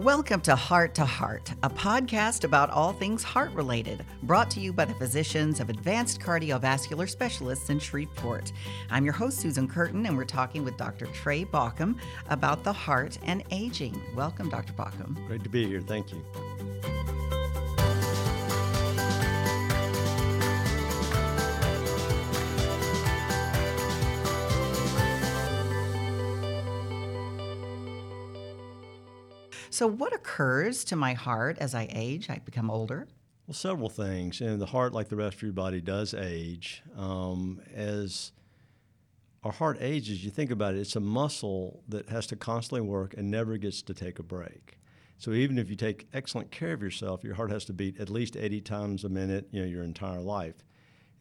Welcome 0.00 0.40
to 0.42 0.56
Heart 0.56 0.94
to 0.94 1.04
Heart, 1.04 1.52
a 1.62 1.68
podcast 1.68 2.44
about 2.44 2.70
all 2.70 2.94
things 2.94 3.22
heart 3.22 3.52
related, 3.52 4.02
brought 4.22 4.50
to 4.52 4.58
you 4.58 4.72
by 4.72 4.86
the 4.86 4.94
physicians 4.94 5.60
of 5.60 5.68
Advanced 5.68 6.22
Cardiovascular 6.22 7.06
Specialists 7.06 7.68
in 7.68 7.78
Shreveport. 7.78 8.50
I'm 8.88 9.04
your 9.04 9.12
host, 9.12 9.40
Susan 9.40 9.68
Curtin, 9.68 10.06
and 10.06 10.16
we're 10.16 10.24
talking 10.24 10.64
with 10.64 10.78
Dr. 10.78 11.04
Trey 11.08 11.44
Baucum 11.44 11.98
about 12.30 12.64
the 12.64 12.72
heart 12.72 13.18
and 13.24 13.44
aging. 13.50 14.00
Welcome, 14.16 14.48
Dr. 14.48 14.72
Baucum. 14.72 15.18
Great 15.26 15.42
to 15.42 15.50
be 15.50 15.66
here. 15.66 15.82
Thank 15.82 16.12
you. 16.12 16.24
So, 29.80 29.86
what 29.86 30.12
occurs 30.12 30.84
to 30.84 30.94
my 30.94 31.14
heart 31.14 31.56
as 31.58 31.74
I 31.74 31.88
age? 31.90 32.28
I 32.28 32.38
become 32.44 32.70
older. 32.70 33.08
Well, 33.46 33.54
several 33.54 33.88
things. 33.88 34.42
And 34.42 34.60
the 34.60 34.66
heart, 34.66 34.92
like 34.92 35.08
the 35.08 35.16
rest 35.16 35.36
of 35.36 35.42
your 35.42 35.52
body, 35.52 35.80
does 35.80 36.12
age. 36.12 36.82
Um, 36.98 37.62
as 37.74 38.32
our 39.42 39.52
heart 39.52 39.78
ages, 39.80 40.22
you 40.22 40.30
think 40.30 40.50
about 40.50 40.74
it, 40.74 40.80
it's 40.80 40.96
a 40.96 41.00
muscle 41.00 41.82
that 41.88 42.10
has 42.10 42.26
to 42.26 42.36
constantly 42.36 42.86
work 42.86 43.14
and 43.16 43.30
never 43.30 43.56
gets 43.56 43.80
to 43.80 43.94
take 43.94 44.18
a 44.18 44.22
break. 44.22 44.78
So 45.16 45.32
even 45.32 45.56
if 45.56 45.70
you 45.70 45.76
take 45.76 46.08
excellent 46.12 46.50
care 46.50 46.74
of 46.74 46.82
yourself, 46.82 47.24
your 47.24 47.36
heart 47.36 47.50
has 47.50 47.64
to 47.64 47.72
beat 47.72 47.98
at 47.98 48.10
least 48.10 48.36
80 48.36 48.60
times 48.60 49.04
a 49.04 49.08
minute, 49.08 49.48
you 49.50 49.62
know, 49.62 49.66
your 49.66 49.82
entire 49.82 50.20
life. 50.20 50.62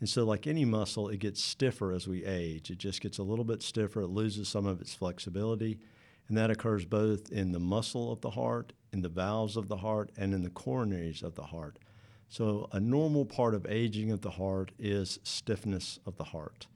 And 0.01 0.09
so 0.09 0.25
like 0.25 0.47
any 0.47 0.65
muscle, 0.65 1.07
it 1.07 1.21
gets 1.21 1.41
stiffer 1.41 1.93
as 1.93 2.09
we 2.09 2.25
age. 2.25 2.71
It 2.71 2.77
just 2.77 2.99
gets 2.99 3.19
a 3.19 3.23
little 3.23 3.45
bit 3.45 3.61
stiffer, 3.61 4.01
it 4.01 4.09
loses 4.09 4.49
some 4.49 4.65
of 4.65 4.81
its 4.81 4.93
flexibility. 4.93 5.79
And 6.29 6.37
that 6.37 6.51
occurs 6.51 6.85
both 6.85 7.31
in 7.31 7.51
the 7.51 7.59
muscle 7.59 8.11
of 8.11 8.21
the 8.21 8.29
heart, 8.29 8.71
in 8.93 9.01
the 9.01 9.09
valves 9.09 9.57
of 9.57 9.67
the 9.67 9.77
heart, 9.77 10.11
and 10.15 10.33
in 10.33 10.43
the 10.43 10.49
coronaries 10.49 11.23
of 11.23 11.35
the 11.35 11.43
heart. 11.43 11.79
So, 12.29 12.69
a 12.71 12.79
normal 12.79 13.25
part 13.25 13.55
of 13.55 13.65
aging 13.65 14.11
of 14.11 14.21
the 14.21 14.29
heart 14.29 14.71
is 14.77 15.19
stiffness 15.23 15.99
of 16.05 16.15
the 16.17 16.25
heart. 16.25 16.67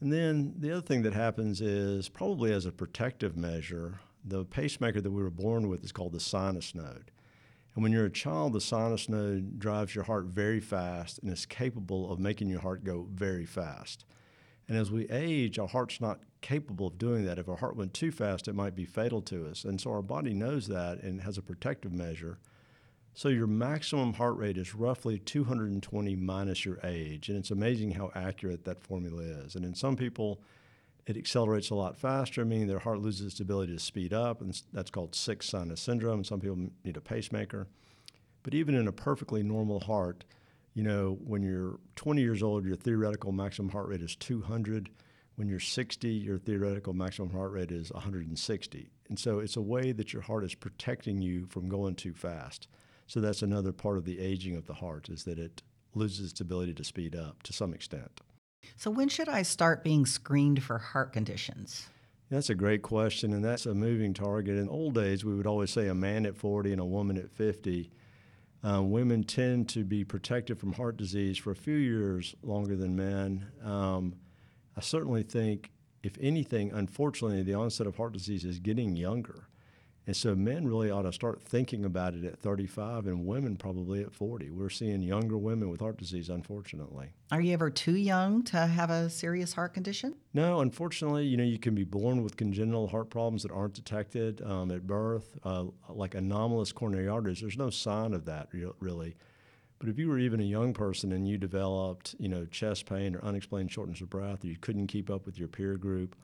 And 0.00 0.12
then 0.12 0.54
the 0.56 0.70
other 0.70 0.80
thing 0.80 1.02
that 1.02 1.12
happens 1.12 1.60
is 1.60 2.08
probably 2.08 2.52
as 2.52 2.64
a 2.64 2.72
protective 2.72 3.36
measure, 3.36 3.98
the 4.24 4.44
pacemaker 4.44 5.00
that 5.00 5.10
we 5.10 5.22
were 5.22 5.30
born 5.30 5.68
with 5.68 5.82
is 5.84 5.90
called 5.90 6.12
the 6.12 6.20
sinus 6.20 6.74
node. 6.74 7.10
And 7.74 7.82
when 7.82 7.90
you're 7.90 8.06
a 8.06 8.10
child, 8.10 8.52
the 8.52 8.60
sinus 8.60 9.08
node 9.08 9.58
drives 9.58 9.94
your 9.94 10.04
heart 10.04 10.26
very 10.26 10.60
fast 10.60 11.18
and 11.18 11.32
is 11.32 11.46
capable 11.46 12.12
of 12.12 12.20
making 12.20 12.48
your 12.48 12.60
heart 12.60 12.84
go 12.84 13.08
very 13.12 13.46
fast. 13.46 14.04
And 14.68 14.76
as 14.76 14.90
we 14.90 15.08
age, 15.08 15.58
our 15.58 15.66
heart's 15.66 16.00
not 16.00 16.20
capable 16.40 16.88
of 16.88 16.98
doing 16.98 17.24
that. 17.24 17.38
If 17.38 17.48
our 17.48 17.56
heart 17.56 17.76
went 17.76 17.94
too 17.94 18.12
fast, 18.12 18.48
it 18.48 18.54
might 18.54 18.74
be 18.74 18.84
fatal 18.84 19.22
to 19.22 19.46
us. 19.46 19.64
And 19.64 19.80
so 19.80 19.90
our 19.90 20.02
body 20.02 20.34
knows 20.34 20.68
that 20.68 21.02
and 21.02 21.22
has 21.22 21.38
a 21.38 21.42
protective 21.42 21.92
measure. 21.92 22.38
So 23.14 23.28
your 23.28 23.46
maximum 23.46 24.12
heart 24.12 24.36
rate 24.36 24.58
is 24.58 24.74
roughly 24.74 25.18
220 25.18 26.14
minus 26.16 26.64
your 26.64 26.78
age. 26.84 27.28
And 27.28 27.38
it's 27.38 27.50
amazing 27.50 27.92
how 27.92 28.12
accurate 28.14 28.64
that 28.64 28.80
formula 28.80 29.22
is. 29.22 29.56
And 29.56 29.64
in 29.64 29.74
some 29.74 29.96
people, 29.96 30.40
it 31.08 31.16
accelerates 31.16 31.70
a 31.70 31.74
lot 31.74 31.96
faster, 31.96 32.44
meaning 32.44 32.66
their 32.66 32.78
heart 32.78 33.00
loses 33.00 33.32
its 33.32 33.40
ability 33.40 33.72
to 33.72 33.78
speed 33.78 34.12
up, 34.12 34.42
and 34.42 34.60
that's 34.74 34.90
called 34.90 35.14
sick 35.14 35.42
sinus 35.42 35.80
syndrome. 35.80 36.22
Some 36.22 36.38
people 36.38 36.58
need 36.84 36.98
a 36.98 37.00
pacemaker. 37.00 37.66
But 38.42 38.52
even 38.52 38.74
in 38.74 38.86
a 38.86 38.92
perfectly 38.92 39.42
normal 39.42 39.80
heart, 39.80 40.24
you 40.78 40.84
know, 40.84 41.18
when 41.24 41.42
you're 41.42 41.80
20 41.96 42.20
years 42.20 42.40
old, 42.40 42.64
your 42.64 42.76
theoretical 42.76 43.32
maximum 43.32 43.68
heart 43.68 43.88
rate 43.88 44.00
is 44.00 44.14
200. 44.14 44.88
When 45.34 45.48
you're 45.48 45.58
60, 45.58 46.08
your 46.08 46.38
theoretical 46.38 46.92
maximum 46.92 47.30
heart 47.30 47.50
rate 47.50 47.72
is 47.72 47.92
160. 47.92 48.88
And 49.08 49.18
so 49.18 49.40
it's 49.40 49.56
a 49.56 49.60
way 49.60 49.90
that 49.90 50.12
your 50.12 50.22
heart 50.22 50.44
is 50.44 50.54
protecting 50.54 51.20
you 51.20 51.46
from 51.46 51.68
going 51.68 51.96
too 51.96 52.14
fast. 52.14 52.68
So 53.08 53.18
that's 53.18 53.42
another 53.42 53.72
part 53.72 53.98
of 53.98 54.04
the 54.04 54.20
aging 54.20 54.54
of 54.54 54.66
the 54.66 54.74
heart 54.74 55.08
is 55.08 55.24
that 55.24 55.40
it 55.40 55.64
loses 55.96 56.30
its 56.30 56.40
ability 56.40 56.74
to 56.74 56.84
speed 56.84 57.16
up 57.16 57.42
to 57.42 57.52
some 57.52 57.74
extent. 57.74 58.20
So, 58.76 58.88
when 58.88 59.08
should 59.08 59.28
I 59.28 59.42
start 59.42 59.82
being 59.82 60.06
screened 60.06 60.62
for 60.62 60.78
heart 60.78 61.12
conditions? 61.12 61.88
That's 62.30 62.50
a 62.50 62.54
great 62.54 62.82
question, 62.82 63.32
and 63.32 63.44
that's 63.44 63.66
a 63.66 63.74
moving 63.74 64.14
target. 64.14 64.56
In 64.56 64.68
old 64.68 64.94
days, 64.94 65.24
we 65.24 65.34
would 65.34 65.46
always 65.46 65.72
say 65.72 65.88
a 65.88 65.94
man 65.94 66.24
at 66.24 66.36
40 66.36 66.70
and 66.70 66.80
a 66.80 66.84
woman 66.84 67.16
at 67.16 67.32
50. 67.32 67.90
Um, 68.62 68.90
women 68.90 69.22
tend 69.22 69.68
to 69.70 69.84
be 69.84 70.04
protected 70.04 70.58
from 70.58 70.72
heart 70.72 70.96
disease 70.96 71.38
for 71.38 71.52
a 71.52 71.56
few 71.56 71.76
years 71.76 72.34
longer 72.42 72.76
than 72.76 72.96
men. 72.96 73.46
Um, 73.64 74.16
I 74.76 74.80
certainly 74.80 75.22
think, 75.22 75.70
if 76.02 76.16
anything, 76.20 76.72
unfortunately, 76.72 77.42
the 77.42 77.54
onset 77.54 77.86
of 77.86 77.96
heart 77.96 78.12
disease 78.12 78.44
is 78.44 78.58
getting 78.58 78.96
younger. 78.96 79.48
And 80.08 80.16
so 80.16 80.34
men 80.34 80.66
really 80.66 80.90
ought 80.90 81.02
to 81.02 81.12
start 81.12 81.42
thinking 81.42 81.84
about 81.84 82.14
it 82.14 82.24
at 82.24 82.38
35 82.38 83.06
and 83.08 83.26
women 83.26 83.56
probably 83.56 84.00
at 84.00 84.10
40. 84.10 84.48
We're 84.48 84.70
seeing 84.70 85.02
younger 85.02 85.36
women 85.36 85.68
with 85.68 85.80
heart 85.80 85.98
disease, 85.98 86.30
unfortunately. 86.30 87.10
Are 87.30 87.42
you 87.42 87.52
ever 87.52 87.68
too 87.68 87.94
young 87.94 88.42
to 88.44 88.56
have 88.56 88.88
a 88.88 89.10
serious 89.10 89.52
heart 89.52 89.74
condition? 89.74 90.14
No, 90.32 90.60
unfortunately, 90.60 91.26
you 91.26 91.36
know, 91.36 91.44
you 91.44 91.58
can 91.58 91.74
be 91.74 91.84
born 91.84 92.22
with 92.22 92.38
congenital 92.38 92.88
heart 92.88 93.10
problems 93.10 93.42
that 93.42 93.52
aren't 93.52 93.74
detected 93.74 94.40
um, 94.40 94.70
at 94.70 94.86
birth, 94.86 95.38
uh, 95.44 95.66
like 95.90 96.14
anomalous 96.14 96.72
coronary 96.72 97.06
arteries. 97.06 97.42
There's 97.42 97.58
no 97.58 97.68
sign 97.68 98.14
of 98.14 98.24
that 98.24 98.48
really. 98.80 99.14
But 99.78 99.90
if 99.90 99.98
you 99.98 100.08
were 100.08 100.18
even 100.18 100.40
a 100.40 100.44
young 100.44 100.72
person 100.72 101.12
and 101.12 101.28
you 101.28 101.36
developed, 101.36 102.14
you 102.18 102.30
know, 102.30 102.46
chest 102.46 102.86
pain 102.86 103.14
or 103.14 103.22
unexplained 103.22 103.70
shortness 103.70 104.00
of 104.00 104.08
breath, 104.08 104.42
or 104.42 104.46
you 104.46 104.56
couldn't 104.58 104.86
keep 104.86 105.10
up 105.10 105.26
with 105.26 105.38
your 105.38 105.48
peer 105.48 105.76
group, 105.76 106.16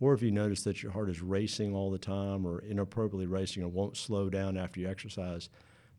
or 0.00 0.12
if 0.14 0.22
you 0.22 0.30
notice 0.30 0.62
that 0.64 0.82
your 0.82 0.92
heart 0.92 1.08
is 1.08 1.22
racing 1.22 1.74
all 1.74 1.90
the 1.90 1.98
time 1.98 2.46
or 2.46 2.60
inappropriately 2.60 3.26
racing 3.26 3.62
or 3.62 3.68
won't 3.68 3.96
slow 3.96 4.28
down 4.28 4.56
after 4.56 4.80
you 4.80 4.88
exercise, 4.88 5.48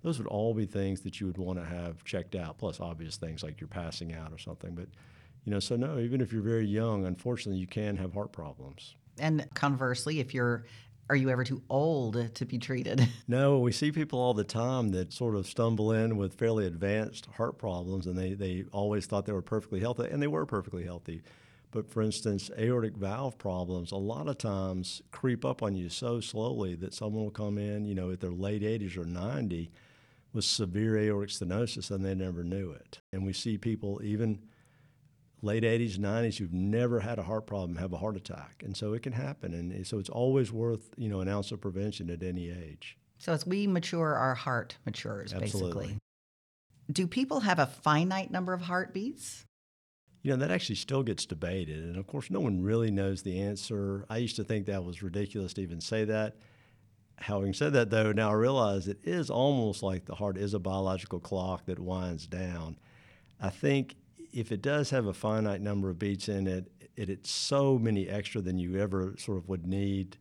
those 0.04 0.18
would 0.18 0.28
all 0.28 0.54
be 0.54 0.66
things 0.66 1.02
that 1.02 1.20
you 1.20 1.28
would 1.28 1.38
want 1.38 1.58
to 1.58 1.66
have 1.66 2.04
checked 2.04 2.36
out, 2.36 2.58
plus 2.58 2.80
obvious 2.80 3.18
things 3.18 3.42
like 3.42 3.60
you're 3.60 3.68
passing 3.68 4.14
out 4.14 4.32
or 4.32 4.38
something. 4.38 4.76
But, 4.76 4.88
you 5.46 5.52
know, 5.52 5.60
so 5.60 5.76
no, 5.76 6.00
even 6.00 6.22
if 6.22 6.32
you're 6.32 6.44
very 6.44 6.68
young, 6.68 7.06
unfortunately, 7.06 7.60
you 7.60 7.68
can 7.68 7.98
have 7.98 8.14
heart 8.14 8.32
problems. 8.32 8.96
And 9.18 9.48
conversely, 9.54 10.20
if 10.20 10.34
you're 10.34 10.66
are 11.10 11.16
you 11.16 11.30
ever 11.30 11.44
too 11.44 11.62
old 11.70 12.34
to 12.34 12.46
be 12.46 12.58
treated? 12.58 13.08
No, 13.28 13.60
we 13.60 13.72
see 13.72 13.92
people 13.92 14.20
all 14.20 14.34
the 14.36 14.44
time 14.44 14.90
that 14.90 15.12
sort 15.12 15.36
of 15.36 15.48
stumble 15.48 15.92
in 15.92 16.16
with 16.18 16.36
fairly 16.36 16.68
advanced 16.68 17.28
heart 17.38 17.58
problems 17.58 18.06
and 18.06 18.18
they, 18.18 18.34
they 18.34 18.66
always 18.72 19.08
thought 19.08 19.26
they 19.26 19.34
were 19.34 19.42
perfectly 19.42 19.80
healthy, 19.80 20.08
and 20.12 20.22
they 20.22 20.28
were 20.28 20.46
perfectly 20.46 20.84
healthy. 20.84 21.24
But 21.76 21.92
for 21.92 22.02
instance, 22.02 22.50
aortic 22.58 22.96
valve 22.96 23.38
problems 23.38 23.92
a 23.92 23.98
lot 23.98 24.30
of 24.30 24.38
times 24.38 25.02
creep 25.12 25.44
up 25.44 25.62
on 25.62 25.76
you 25.76 25.90
so 25.90 26.22
slowly 26.22 26.74
that 26.76 26.94
someone 26.94 27.26
will 27.26 27.32
come 27.32 27.58
in, 27.58 27.84
you 27.84 27.94
know, 27.94 28.12
at 28.12 28.22
their 28.22 28.32
late 28.32 28.62
80s 28.62 28.98
or 28.98 29.04
90 29.04 29.70
with 30.32 30.46
severe 30.46 30.98
aortic 30.98 31.36
stenosis 31.36 31.92
and 31.92 32.06
they 32.06 32.16
never 32.16 32.46
knew 32.46 32.72
it. 32.72 33.02
And 33.12 33.26
we 33.26 33.34
see 33.34 33.58
people 33.58 34.00
even 34.02 34.40
late 35.42 35.64
80s, 35.64 35.98
90s 35.98 36.38
who've 36.38 36.54
never 36.54 37.02
had 37.02 37.20
a 37.20 37.24
heart 37.24 37.46
problem 37.46 37.76
have 37.76 37.92
a 37.92 37.98
heart 37.98 38.16
attack. 38.16 38.64
And 38.64 38.78
so 38.78 38.94
it 38.94 39.04
can 39.04 39.12
happen. 39.12 39.54
And 39.54 39.86
so 39.86 40.00
it's 40.00 40.08
always 40.08 40.54
worth, 40.54 40.92
you 40.96 41.10
know, 41.10 41.20
an 41.20 41.28
ounce 41.28 41.52
of 41.52 41.60
prevention 41.60 42.10
at 42.10 42.24
any 42.24 42.52
age. 42.52 42.98
So 43.18 43.34
as 43.34 43.46
we 43.46 43.68
mature, 43.68 44.16
our 44.16 44.36
heart 44.36 44.78
matures, 44.86 45.34
Absolutely. 45.34 45.72
basically. 45.72 45.98
Do 46.90 47.06
people 47.06 47.42
have 47.42 47.60
a 47.60 47.66
finite 47.66 48.32
number 48.32 48.54
of 48.54 48.62
heartbeats? 48.62 49.46
You 50.26 50.32
know, 50.32 50.38
that 50.38 50.50
actually 50.50 50.78
still 50.78 51.04
gets 51.04 51.28
debated. 51.28 51.84
And 51.84 51.98
of 51.98 52.08
course, 52.08 52.32
no 52.32 52.40
one 52.40 52.64
really 52.64 52.90
knows 52.90 53.22
the 53.22 53.40
answer. 53.42 54.08
I 54.10 54.18
used 54.18 54.38
to 54.38 54.44
think 54.44 54.66
that 54.66 54.84
was 54.84 55.04
ridiculous 55.04 55.54
to 55.54 55.62
even 55.62 55.80
say 55.80 56.04
that. 56.06 56.38
Having 57.18 57.54
said 57.54 57.74
that, 57.74 57.92
though, 57.92 58.12
now 58.12 58.32
I 58.32 58.34
realize 58.34 58.88
it 58.88 58.98
is 59.04 59.30
almost 59.30 59.84
like 59.84 60.06
the 60.06 60.16
heart 60.16 60.40
is 60.40 60.56
a 60.56 60.60
biological 60.60 61.20
clock 61.20 61.68
that 61.68 61.78
winds 61.78 62.26
down. 62.26 62.80
I 63.40 63.52
think 63.52 63.98
if 64.34 64.52
it 64.52 64.64
does 64.64 64.90
have 64.90 65.06
a 65.06 65.14
finite 65.14 65.62
number 65.62 65.92
of 65.92 66.00
beats 66.00 66.28
in 66.28 66.48
it, 66.48 66.72
it 66.96 67.12
it's 67.12 67.30
so 67.30 67.78
many 67.78 68.10
extra 68.10 68.42
than 68.42 68.58
you 68.58 68.80
ever 68.80 69.14
sort 69.20 69.38
of 69.38 69.48
would 69.48 69.68
need 69.68 70.18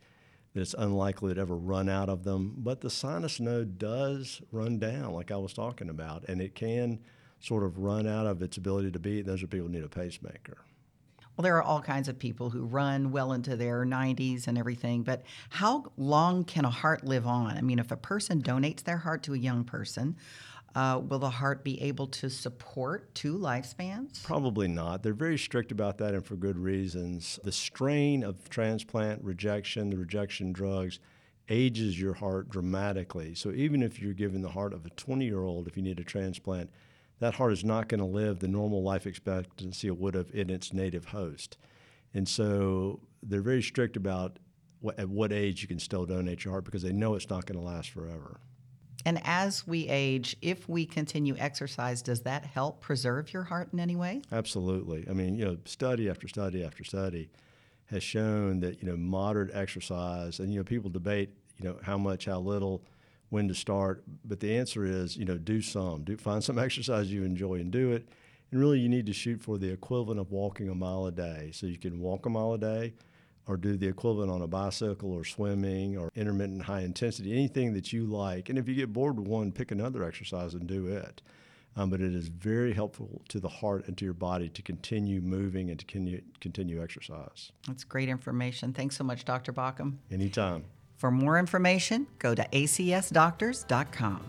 that 0.52 0.60
it's 0.60 0.74
unlikely 0.76 1.32
to 1.32 1.40
ever 1.40 1.56
run 1.56 1.88
out 1.88 2.10
of 2.10 2.24
them. 2.24 2.56
But 2.58 2.82
the 2.82 2.90
sinus 2.90 3.40
node 3.40 3.78
does 3.78 4.42
run 4.52 4.78
down, 4.78 5.14
like 5.14 5.30
I 5.30 5.38
was 5.38 5.54
talking 5.54 5.88
about, 5.88 6.28
and 6.28 6.42
it 6.42 6.54
can 6.54 7.00
sort 7.44 7.62
of 7.62 7.78
run 7.78 8.06
out 8.06 8.26
of 8.26 8.40
its 8.42 8.56
ability 8.56 8.90
to 8.90 8.98
beat, 8.98 9.26
those 9.26 9.42
are 9.42 9.46
people 9.46 9.66
who 9.66 9.72
need 9.72 9.84
a 9.84 9.88
pacemaker. 9.88 10.58
Well, 11.36 11.42
there 11.42 11.56
are 11.56 11.62
all 11.62 11.82
kinds 11.82 12.08
of 12.08 12.18
people 12.18 12.50
who 12.50 12.64
run 12.64 13.10
well 13.10 13.32
into 13.32 13.56
their 13.56 13.84
90s 13.84 14.46
and 14.46 14.56
everything, 14.56 15.02
but 15.02 15.24
how 15.50 15.92
long 15.96 16.44
can 16.44 16.64
a 16.64 16.70
heart 16.70 17.04
live 17.04 17.26
on? 17.26 17.56
I 17.56 17.60
mean, 17.60 17.80
if 17.80 17.90
a 17.90 17.96
person 17.96 18.40
donates 18.40 18.84
their 18.84 18.98
heart 18.98 19.24
to 19.24 19.34
a 19.34 19.38
young 19.38 19.64
person, 19.64 20.16
uh, 20.76 21.00
will 21.06 21.18
the 21.18 21.30
heart 21.30 21.64
be 21.64 21.80
able 21.82 22.06
to 22.06 22.30
support 22.30 23.14
two 23.14 23.36
lifespans? 23.36 24.22
Probably 24.22 24.68
not. 24.68 25.02
They're 25.02 25.12
very 25.12 25.38
strict 25.38 25.70
about 25.72 25.98
that 25.98 26.14
and 26.14 26.24
for 26.24 26.36
good 26.36 26.58
reasons. 26.58 27.38
The 27.44 27.52
strain 27.52 28.22
of 28.22 28.48
transplant 28.48 29.22
rejection, 29.22 29.90
the 29.90 29.98
rejection 29.98 30.52
drugs, 30.52 30.98
ages 31.48 32.00
your 32.00 32.14
heart 32.14 32.48
dramatically. 32.48 33.34
So 33.34 33.50
even 33.52 33.82
if 33.82 34.00
you're 34.00 34.14
given 34.14 34.40
the 34.40 34.48
heart 34.48 34.72
of 34.72 34.86
a 34.86 34.90
20 34.90 35.24
year 35.24 35.42
old, 35.42 35.66
if 35.66 35.76
you 35.76 35.82
need 35.82 36.00
a 36.00 36.04
transplant, 36.04 36.70
that 37.20 37.34
heart 37.34 37.52
is 37.52 37.64
not 37.64 37.88
going 37.88 38.00
to 38.00 38.06
live 38.06 38.40
the 38.40 38.48
normal 38.48 38.82
life 38.82 39.06
expectancy 39.06 39.86
it 39.86 39.98
would 39.98 40.14
have 40.14 40.30
in 40.32 40.50
its 40.50 40.72
native 40.72 41.06
host. 41.06 41.56
And 42.12 42.28
so 42.28 43.00
they're 43.22 43.42
very 43.42 43.62
strict 43.62 43.96
about 43.96 44.38
what, 44.80 44.98
at 44.98 45.08
what 45.08 45.32
age 45.32 45.62
you 45.62 45.68
can 45.68 45.78
still 45.78 46.06
donate 46.06 46.44
your 46.44 46.52
heart 46.52 46.64
because 46.64 46.82
they 46.82 46.92
know 46.92 47.14
it's 47.14 47.30
not 47.30 47.46
going 47.46 47.58
to 47.58 47.64
last 47.64 47.90
forever. 47.90 48.40
And 49.06 49.20
as 49.24 49.66
we 49.66 49.86
age, 49.88 50.36
if 50.40 50.68
we 50.68 50.86
continue 50.86 51.36
exercise, 51.38 52.00
does 52.00 52.22
that 52.22 52.44
help 52.44 52.80
preserve 52.80 53.32
your 53.32 53.42
heart 53.42 53.68
in 53.72 53.80
any 53.80 53.96
way? 53.96 54.22
Absolutely. 54.32 55.06
I 55.08 55.12
mean, 55.12 55.36
you 55.36 55.44
know, 55.44 55.58
study 55.66 56.08
after 56.08 56.26
study 56.26 56.64
after 56.64 56.84
study 56.84 57.28
has 57.86 58.02
shown 58.02 58.60
that 58.60 58.82
you 58.82 58.88
know 58.88 58.96
moderate 58.96 59.54
exercise, 59.54 60.38
and 60.38 60.52
you 60.52 60.58
know 60.58 60.64
people 60.64 60.88
debate 60.88 61.30
you 61.58 61.68
know 61.68 61.78
how 61.82 61.98
much, 61.98 62.24
how 62.24 62.40
little, 62.40 62.82
when 63.34 63.48
to 63.48 63.54
start, 63.54 64.04
but 64.24 64.38
the 64.38 64.56
answer 64.56 64.84
is 64.84 65.16
you 65.16 65.24
know 65.24 65.36
do 65.36 65.60
some, 65.60 66.04
do 66.04 66.16
find 66.16 66.42
some 66.42 66.58
exercise 66.66 67.12
you 67.12 67.24
enjoy 67.24 67.54
and 67.54 67.72
do 67.72 67.90
it, 67.90 68.08
and 68.50 68.60
really 68.60 68.78
you 68.78 68.88
need 68.88 69.06
to 69.06 69.12
shoot 69.12 69.42
for 69.42 69.58
the 69.58 69.68
equivalent 69.68 70.20
of 70.20 70.30
walking 70.30 70.68
a 70.68 70.74
mile 70.74 71.06
a 71.06 71.12
day. 71.12 71.50
So 71.52 71.66
you 71.66 71.76
can 71.76 71.98
walk 71.98 72.26
a 72.26 72.30
mile 72.30 72.52
a 72.52 72.58
day, 72.58 72.94
or 73.48 73.56
do 73.56 73.76
the 73.76 73.88
equivalent 73.88 74.30
on 74.30 74.40
a 74.40 74.46
bicycle 74.46 75.12
or 75.12 75.24
swimming 75.24 75.98
or 75.98 76.10
intermittent 76.14 76.62
high 76.62 76.82
intensity, 76.82 77.32
anything 77.32 77.74
that 77.74 77.92
you 77.92 78.06
like. 78.06 78.48
And 78.48 78.56
if 78.56 78.68
you 78.68 78.74
get 78.76 78.92
bored 78.92 79.18
with 79.18 79.26
one, 79.26 79.50
pick 79.50 79.72
another 79.72 80.04
exercise 80.04 80.54
and 80.54 80.68
do 80.68 80.86
it. 80.86 81.20
Um, 81.76 81.90
but 81.90 82.00
it 82.00 82.14
is 82.14 82.28
very 82.28 82.72
helpful 82.72 83.20
to 83.30 83.40
the 83.40 83.48
heart 83.48 83.88
and 83.88 83.98
to 83.98 84.04
your 84.04 84.14
body 84.14 84.48
to 84.48 84.62
continue 84.62 85.20
moving 85.20 85.70
and 85.70 85.80
to 85.80 85.84
continue, 85.84 86.22
continue 86.40 86.80
exercise. 86.80 87.50
That's 87.66 87.82
great 87.82 88.08
information. 88.08 88.72
Thanks 88.72 88.96
so 88.96 89.02
much, 89.02 89.24
Dr. 89.24 89.52
Baucum. 89.52 89.96
Anytime. 90.08 90.66
For 91.04 91.10
more 91.10 91.38
information, 91.38 92.06
go 92.18 92.34
to 92.34 92.48
acsdoctors.com. 92.50 94.20